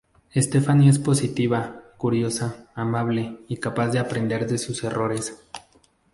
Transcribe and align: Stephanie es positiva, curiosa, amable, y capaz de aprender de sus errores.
Stephanie 0.35 0.89
es 0.89 0.97
positiva, 0.97 1.83
curiosa, 1.99 2.67
amable, 2.73 3.37
y 3.47 3.57
capaz 3.57 3.89
de 3.89 3.99
aprender 3.99 4.47
de 4.47 4.57
sus 4.57 4.83
errores. 4.83 5.39